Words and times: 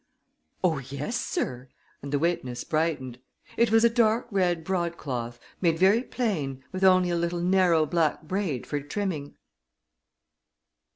"Oh, 0.63 0.79
yes, 0.79 1.15
sir," 1.15 1.69
and 2.01 2.11
the 2.11 2.17
witness 2.17 2.63
brightened. 2.63 3.19
"It 3.55 3.69
was 3.71 3.83
a 3.83 3.87
dark 3.91 4.25
red 4.31 4.63
broadcloth, 4.63 5.39
made 5.61 5.77
very 5.77 6.01
plain, 6.01 6.63
with 6.71 6.83
only 6.83 7.11
a 7.11 7.15
little 7.15 7.39
narrow 7.39 7.85
black 7.85 8.23
braid 8.23 8.65
for 8.65 8.81
trimming." 8.81 9.35